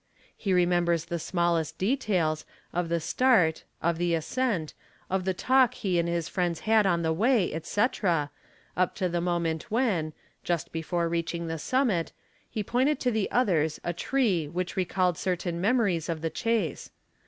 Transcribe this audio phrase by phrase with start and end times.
[0.35, 4.73] He remembers the smallest details, of the start, of the ascent,
[5.11, 7.81] of the talk he and his friends had on the way, &c.,
[8.75, 12.13] up to the 'homent when, just before reaching the summit,
[12.49, 16.89] he pointed to the others 'tree which recalled certain memories of the chase.